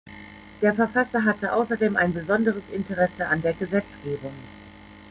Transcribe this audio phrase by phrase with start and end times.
[0.63, 4.33] Der Verfasser hatte außerdem ein besonderes Interesse an der Gesetzgebung.